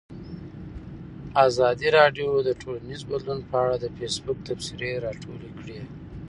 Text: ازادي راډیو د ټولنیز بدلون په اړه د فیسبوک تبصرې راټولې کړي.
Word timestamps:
ازادي 1.47 1.87
راډیو 1.97 2.29
د 2.47 2.49
ټولنیز 2.61 3.01
بدلون 3.11 3.39
په 3.49 3.55
اړه 3.63 3.75
د 3.79 3.85
فیسبوک 3.97 4.37
تبصرې 4.47 4.91
راټولې 5.05 5.49
کړي. 5.59 5.79